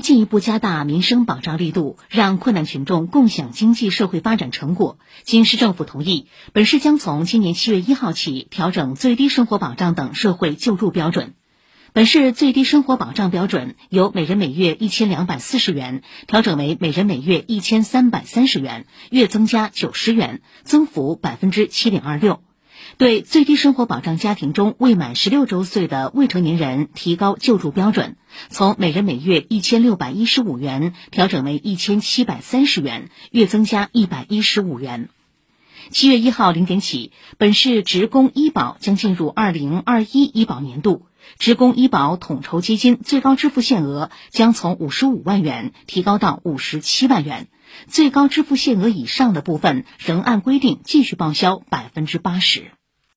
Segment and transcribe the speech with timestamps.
[0.00, 11.34] 进一步加大民生保障力度，让困难群众共享经济社会发展成果，经市政府同意，本市将从今年七月一号起调整最低生活保障等社会救助标准。
[11.94, 22.40] 本市最低生活保障标准由每人每月一千两百四十元调整为每人每月一千三百三十元，月增加九十元，增幅百分之七点二六。
[22.98, 28.16] 对最低生活保障家庭中未满十六周岁的未成年人提高救助标准，
[28.48, 35.08] 从每人每月一千六百一十五元调整为一千七百三十元，月增加一百一十五元。
[35.90, 41.06] 七月一号零点起，本市职工医保将进入二零二一医保年度，
[41.38, 47.48] 职工医保统筹基金最高支付限额将从五十五万元提高到五十七万元，
[47.88, 52.70] 最高支付限额以上的部分仍按规定继续报销百分之八十。